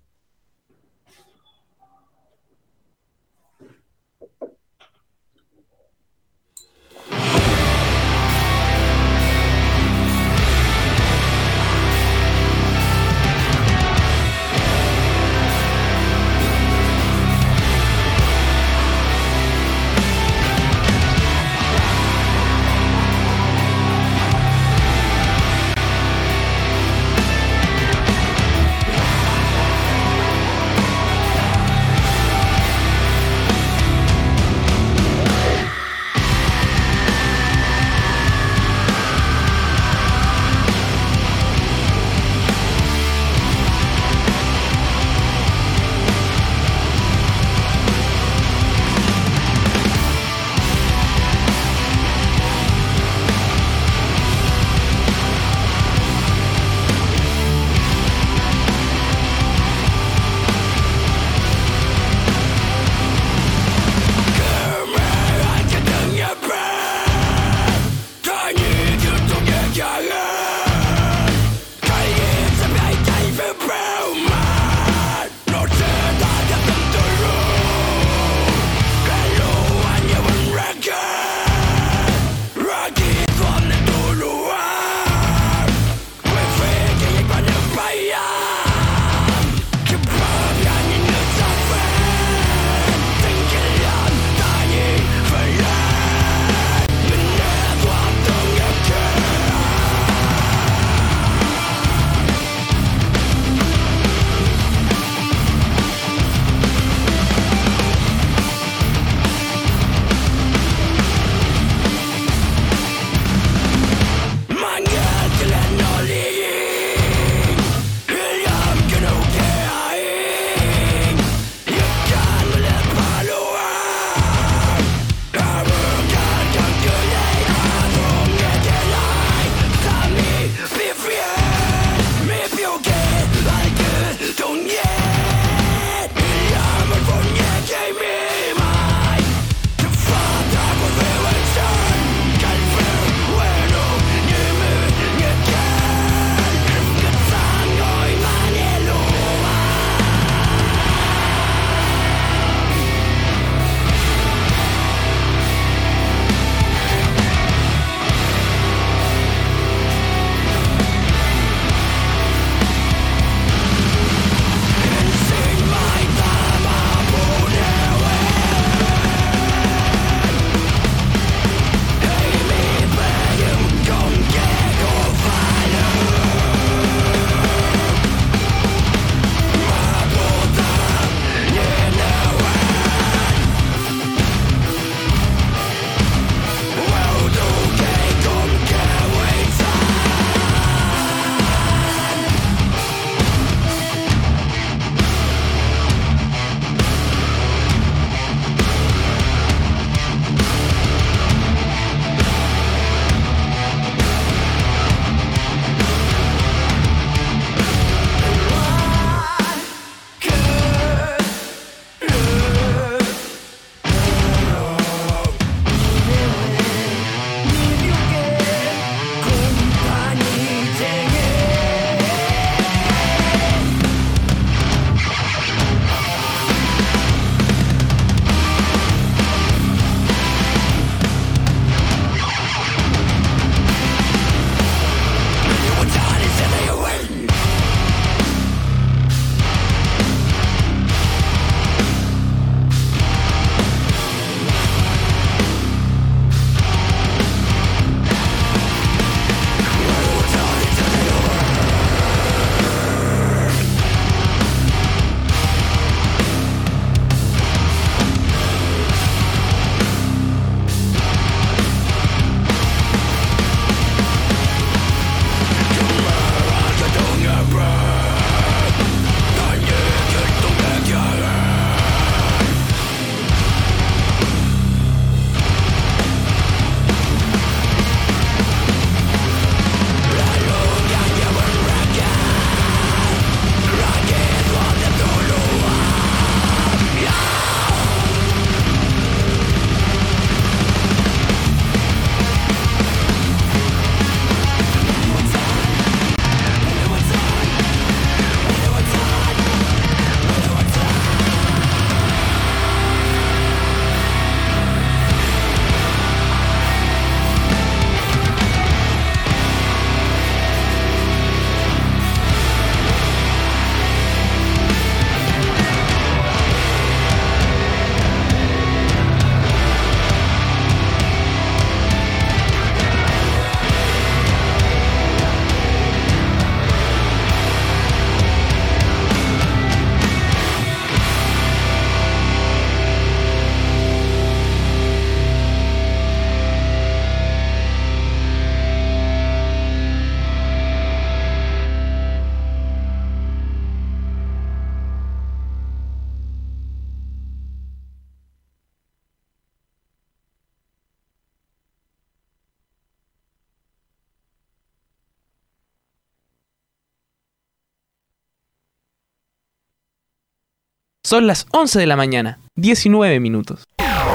[361.06, 363.62] Son las 11 de la mañana, 19 minutos.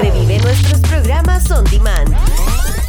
[0.01, 2.13] Revive nuestros programas on demand.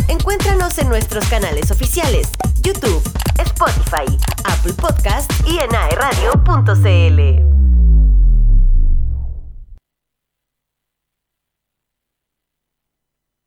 [0.09, 2.29] Encuéntranos en nuestros canales oficiales,
[2.63, 3.01] YouTube,
[3.39, 7.47] Spotify, Apple Podcast y en aeradio.cl.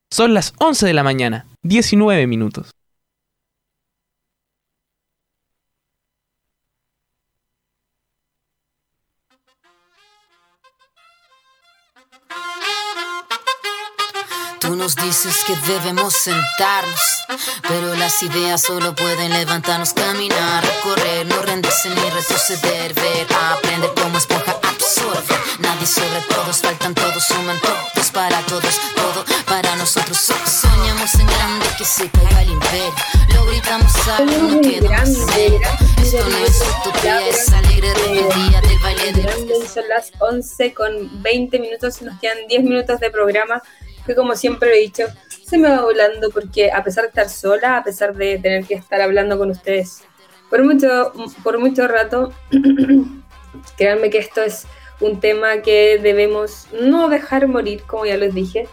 [0.10, 2.72] Son las 11 de la mañana, 19 minutos.
[14.86, 17.00] Nos dices que debemos sentarnos,
[17.68, 24.16] pero las ideas solo pueden levantarnos, caminar, recorrer, no rendirse ni retroceder, ver, aprender como
[24.20, 25.40] esponja, absorber.
[25.58, 30.20] Nadie sobre todos, faltan todos, suman todos para todos, todo para nosotros.
[30.20, 32.94] Soñamos en grande que se caiga el imperio,
[33.34, 35.60] lo gritamos alto, no Soñamos en queda más grande, serio.
[36.04, 41.24] Esto no es utopía, es alegre rebeldía del baile de Grande, Son las 11 con
[41.24, 43.64] 20 minutos nos quedan 10 minutos de programa
[44.06, 45.06] que como siempre he dicho,
[45.46, 48.76] se me va volando porque a pesar de estar sola, a pesar de tener que
[48.76, 50.04] estar hablando con ustedes
[50.50, 51.12] por mucho,
[51.44, 52.32] por mucho rato,
[53.78, 54.68] créanme que esto es
[55.00, 58.68] un tema que debemos no dejar morir, como ya les dije.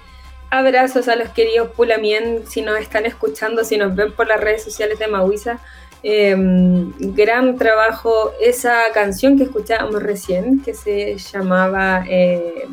[0.50, 4.62] Abrazos a los queridos Pulamien, si nos están escuchando, si nos ven por las redes
[4.62, 5.58] sociales de Mahuiza.
[6.04, 6.34] Eh,
[6.98, 12.66] gran trabajo esa canción que escuchábamos recién, que se llamaba eh,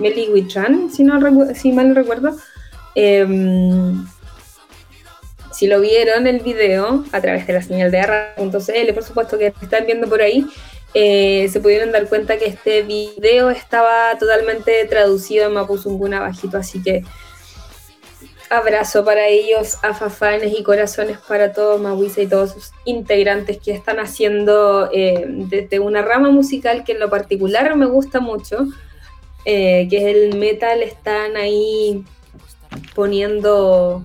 [0.00, 1.20] Meli Witran, si, no,
[1.54, 2.36] si mal recuerdo.
[2.94, 3.26] Eh,
[5.52, 9.52] si lo vieron el video a través de la señal de arra.cl, por supuesto que
[9.60, 10.46] están viendo por ahí,
[10.94, 16.82] eh, se pudieron dar cuenta que este video estaba totalmente traducido en Mapuzunguna bajito, así
[16.82, 17.04] que
[18.48, 24.00] abrazo para ellos, afafanes y corazones para todos Mahuisa y todos sus integrantes que están
[24.00, 28.66] haciendo eh, desde una rama musical que en lo particular me gusta mucho,
[29.44, 32.04] eh, que es el metal, están ahí
[32.94, 34.02] poniendo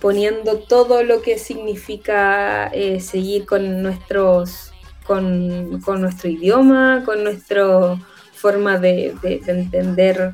[0.00, 4.70] poniendo todo lo que significa eh, seguir con nuestros
[5.06, 7.98] con, con nuestro idioma, con nuestra
[8.34, 10.32] forma de, de- de entender,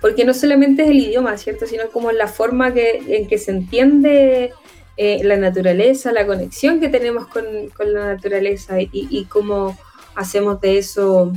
[0.00, 1.66] porque no solamente es el idioma, ¿cierto?
[1.66, 4.52] Sino como la forma que, en que se entiende
[4.96, 7.44] eh, la naturaleza, la conexión que tenemos con,
[7.76, 9.76] con la naturaleza y, y cómo
[10.16, 11.32] hacemos de eso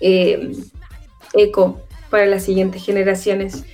[0.00, 0.52] eh,
[1.34, 3.64] eco para las siguientes generaciones.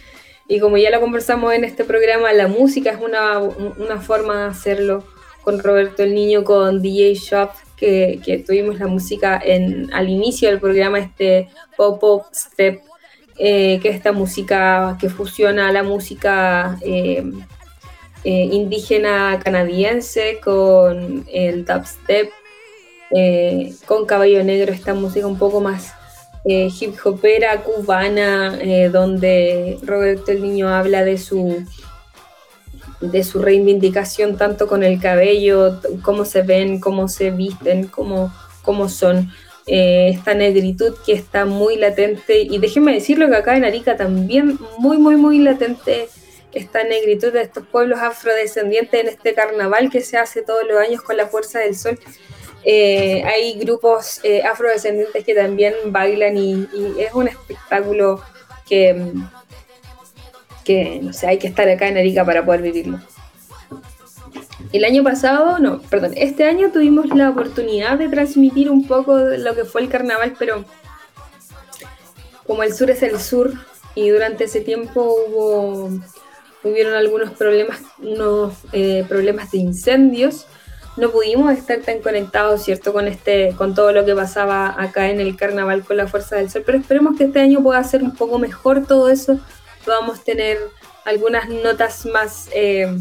[0.46, 4.50] Y como ya lo conversamos en este programa, la música es una, una forma de
[4.50, 5.04] hacerlo.
[5.42, 10.48] Con Roberto el Niño, con DJ Shop, que, que tuvimos la música en, al inicio
[10.48, 12.80] del programa, este Pop-Up Step,
[13.38, 17.22] eh, que es esta música que fusiona la música eh,
[18.24, 22.30] eh, indígena canadiense con el dubstep,
[23.10, 25.92] eh, con Caballo Negro, esta música un poco más
[26.44, 31.64] eh, hip hopera cubana, eh, donde Roberto el Niño habla de su
[33.00, 38.32] de su reivindicación tanto con el cabello, cómo se ven, cómo se visten, cómo,
[38.62, 39.30] cómo son.
[39.66, 44.58] Eh, esta negritud que está muy latente y déjenme decirlo que acá en Arica también
[44.76, 46.10] muy muy muy latente
[46.52, 51.00] esta negritud de estos pueblos afrodescendientes en este carnaval que se hace todos los años
[51.00, 51.98] con la fuerza del sol
[52.64, 58.22] eh, hay grupos eh, afrodescendientes que también bailan y, es un espectáculo
[58.66, 59.30] que, mm,
[60.64, 63.00] que, no sé, hay que estar acá en Arica para poder vivirlo.
[64.72, 69.54] El año pasado, no, perdón, este año tuvimos la oportunidad de transmitir un poco lo
[69.54, 70.64] que fue el carnaval, pero
[72.46, 73.52] como el sur es el sur
[73.94, 75.90] y durante ese tiempo hubo
[76.64, 80.46] hubieron algunos problemas, unos eh, problemas de incendios
[80.96, 82.92] no pudimos estar tan conectados, ¿cierto?
[82.92, 86.50] Con este, con todo lo que pasaba acá en el carnaval con la Fuerza del
[86.50, 89.38] Sol, pero esperemos que este año pueda ser un poco mejor todo eso,
[89.84, 90.58] podamos tener
[91.04, 92.96] algunas notas más eh,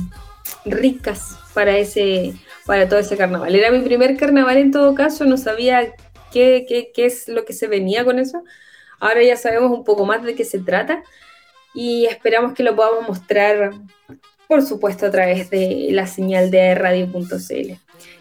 [0.65, 2.33] ricas para ese,
[2.65, 3.55] para todo ese carnaval.
[3.55, 5.93] Era mi primer carnaval en todo caso, no sabía
[6.31, 8.43] qué, qué, qué es lo que se venía con eso.
[8.99, 11.03] Ahora ya sabemos un poco más de qué se trata
[11.73, 13.71] y esperamos que lo podamos mostrar
[14.53, 17.73] por supuesto a través de la señal de radio.cl.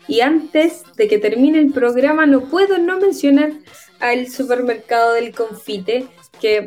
[0.09, 3.53] Y antes de que termine el programa, no puedo no mencionar
[4.01, 6.07] al supermercado del confite,
[6.41, 6.65] que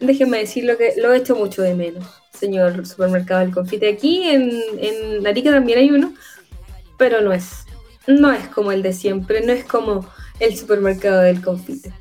[0.00, 2.04] déjenme decirlo que lo he hecho mucho de menos,
[2.36, 3.88] señor supermercado del confite.
[3.88, 6.12] Aquí en, en Arica también hay uno,
[6.98, 7.66] pero no es,
[8.08, 10.04] no es como el de siempre, no es como
[10.40, 11.92] el supermercado del confite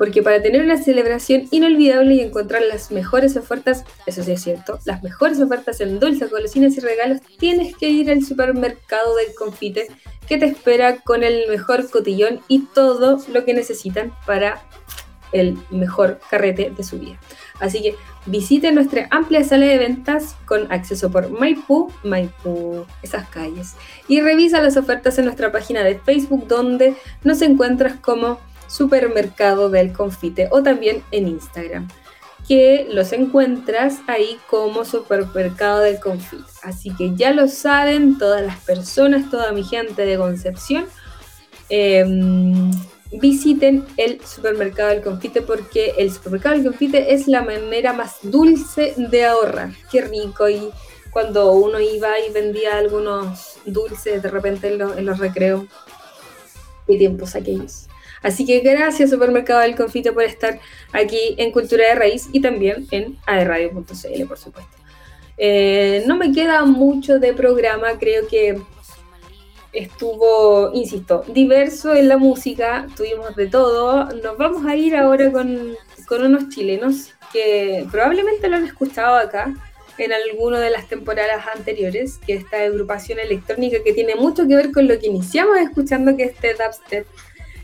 [0.00, 4.78] porque para tener una celebración inolvidable y encontrar las mejores ofertas, eso sí es cierto,
[4.86, 9.88] las mejores ofertas en dulces, golosinas y regalos, tienes que ir al supermercado del confite
[10.26, 14.62] que te espera con el mejor cotillón y todo lo que necesitan para
[15.32, 17.20] el mejor carrete de su vida.
[17.60, 17.94] Así que
[18.24, 23.74] visite nuestra amplia sala de ventas con acceso por Maipú, Maipú, esas calles.
[24.08, 28.40] Y revisa las ofertas en nuestra página de Facebook donde nos encuentras como
[28.70, 31.88] Supermercado del Confite o también en Instagram
[32.48, 36.42] que los encuentras ahí como Supermercado del Confite.
[36.62, 40.86] Así que ya lo saben todas las personas, toda mi gente de Concepción.
[41.68, 42.72] Em,
[43.12, 48.94] visiten el supermercado del confite porque el supermercado del confite es la manera más dulce
[48.96, 49.70] de ahorrar.
[49.90, 50.48] Qué rico.
[50.48, 50.70] Y
[51.12, 55.64] cuando uno iba y vendía algunos dulces de repente en, los recreos,
[56.86, 57.89] qué tiempos aquellos.
[58.22, 60.60] Así que gracias Supermercado del Confite por estar
[60.92, 64.76] aquí en Cultura de Raíz y también en aerradio.cl, por supuesto.
[65.38, 68.60] Eh, no me queda mucho de programa, creo que
[69.72, 74.04] estuvo, insisto, diverso en la música, tuvimos de todo.
[74.22, 75.76] Nos vamos a ir ahora con,
[76.10, 79.54] unos chilenos que probablemente lo han escuchado acá
[79.96, 84.72] en alguna de las temporadas anteriores, que esta agrupación electrónica que tiene mucho que ver
[84.72, 87.06] con lo que iniciamos escuchando, que es este dubstep,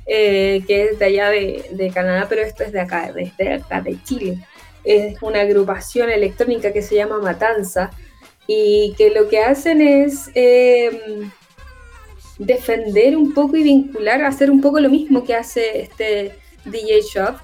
[0.07, 4.03] eh, que es de allá de, Canadá, pero esto es de acá, desde acá de
[4.05, 4.39] Chile.
[4.85, 7.91] Es una agrupación electrónica que se llama Matanza
[8.47, 10.31] y que lo que hacen es...
[10.35, 11.29] Eh,
[12.39, 17.37] defender un poco y vincular, hacer un poco lo mismo que hace este DJ Shop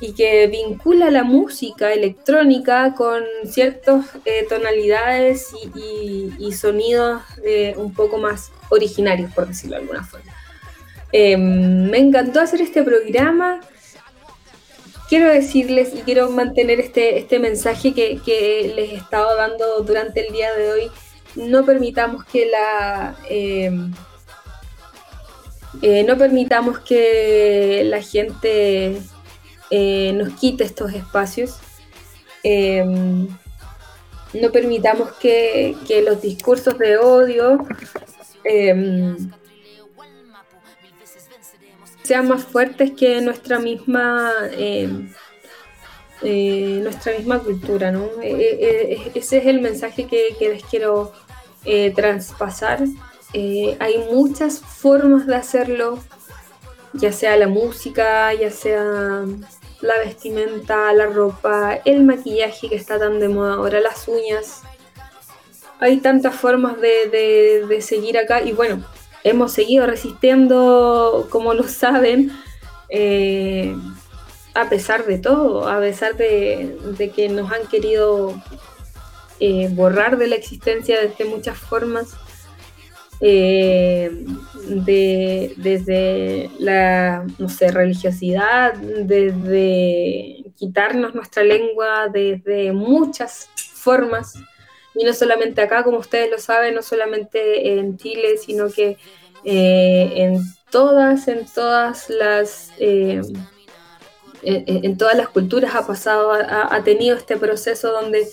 [0.00, 8.18] y que vincula la música electrónica con ciertas eh, tonalidades y, sonidos eh, un poco
[8.18, 10.32] más originarios, por decirlo de alguna forma.
[11.12, 13.60] Em, me encantó hacer este programa.
[15.08, 20.26] Quiero decirles y quiero mantener este, este mensaje que, que les he estado dando durante
[20.26, 20.90] el día de hoy.
[21.34, 23.92] No permitamos que la em,
[25.82, 29.00] eh, no permitamos que la gente
[29.70, 31.58] eh, nos quite estos espacios.
[34.32, 37.58] No permitamos que, los discursos de odio
[42.10, 45.12] sean más fuertes que nuestra misma em,
[46.22, 47.92] eh, nuestra misma cultura,
[48.22, 51.12] ese es el mensaje que, que les quiero
[51.94, 52.80] traspasar
[53.32, 55.98] eh, hay muchas formas de hacerlo,
[56.92, 59.24] ya sea la música, ya sea
[59.80, 64.62] la vestimenta, la ropa, el maquillaje que está tan de moda ahora, las uñas.
[65.78, 68.84] Hay tantas formas de, seguir acá y bueno,
[69.24, 72.32] hemos seguido resistiendo, como lo saben,
[72.88, 73.74] eh,
[74.54, 78.40] a pesar de todo, a pesar de, que nos han querido
[79.38, 82.16] eh, borrar de la existencia desde muchas formas.
[83.22, 84.24] Eh,
[84.66, 94.34] de, desde la, no sé, religiosidad, desde quitarnos nuestra lengua, desde muchas formas,
[94.94, 98.96] y no solamente acá, como ustedes lo saben, no solamente en Chile, sino que
[99.44, 102.70] eh, en todas, en todas las...
[102.78, 103.22] Eh,
[104.42, 108.26] en, todas las culturas ha pasado, ha tenido este proceso donde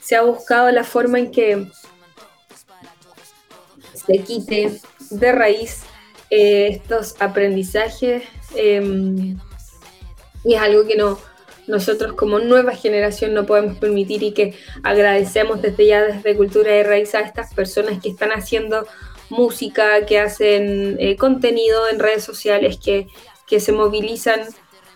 [0.00, 1.66] se ha buscado la forma en que
[4.06, 4.80] se quite
[5.10, 5.82] de raíz
[6.30, 9.38] eh, estos aprendizajes em,
[10.44, 11.18] y es algo que no,
[11.66, 16.84] nosotros como nueva generación no podemos permitir y que agradecemos desde ya, desde Cultura de
[16.84, 18.86] Raíz a estas personas que están haciendo
[19.30, 23.08] música, que hacen eh, contenido en redes sociales, que,
[23.46, 24.40] que se movilizan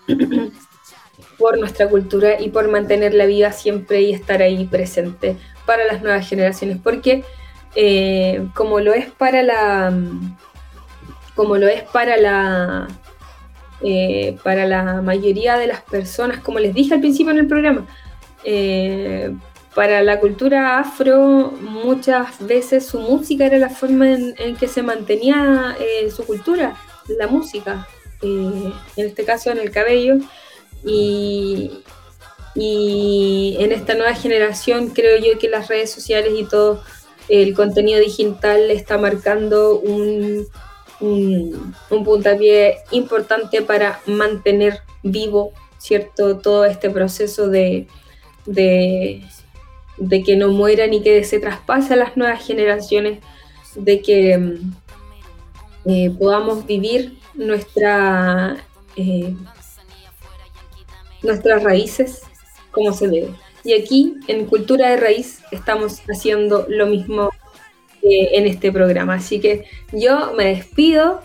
[1.38, 6.28] por nuestra cultura y por mantenerla viva siempre y estar ahí presente para las nuevas
[6.28, 7.24] generaciones, porque
[7.74, 9.92] eh, como lo es para la
[11.34, 12.88] como lo es para la
[13.82, 17.86] eh, para la mayoría de las personas, como les dije al principio en el programa,
[18.44, 19.34] eh,
[19.74, 25.76] para la cultura afro muchas veces su música era la forma en, que se mantenía
[26.14, 26.76] su cultura,
[27.18, 27.86] la música,
[28.20, 30.16] en este caso en el cabello,
[30.84, 31.70] y,
[32.54, 36.82] y en esta nueva generación creo yo que las redes sociales y todo
[37.28, 40.46] el contenido digital está marcando un,
[41.00, 46.38] un, puntapié importante para mantener vivo, ¿cierto?
[46.38, 47.86] Todo este proceso de,
[48.46, 49.22] de,
[50.24, 53.20] que no mueran y que se traspase a las nuevas generaciones,
[53.74, 54.72] de que mm,
[55.86, 58.56] eh, podamos vivir nuestra,
[58.96, 59.34] eh,
[61.22, 62.22] nuestras raíces
[62.70, 63.34] como se debe.
[63.62, 67.30] Y aquí en Cultura de Raíz estamos haciendo lo mismo
[68.02, 69.14] eh, en este programa.
[69.14, 71.22] Así que yo me despido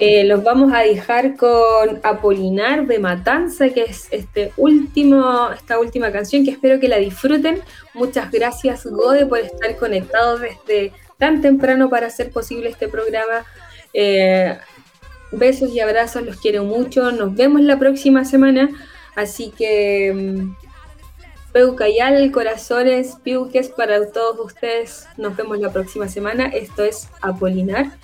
[0.00, 6.10] Eh, los vamos a dejar con Apolinar de Matanza, que es este último, esta última
[6.10, 7.62] canción que espero que la disfruten.
[7.94, 13.44] Muchas gracias, Gode, por estar conectado desde tan temprano para hacer posible este programa.
[13.92, 14.58] Eh,
[15.30, 17.12] besos y abrazos, los quiero mucho.
[17.12, 18.70] Nos vemos la próxima semana.
[19.14, 20.63] Así que mm,
[21.54, 25.06] Peucayal, corazones, piuques para todos ustedes.
[25.16, 26.46] Nos vemos la próxima semana.
[26.46, 27.96] Esto es Apolinar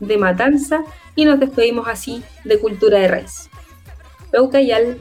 [0.00, 0.82] de Matanza
[1.14, 3.50] y nos despedimos así de Cultura de Raíz.
[4.30, 4.98] Peucayal.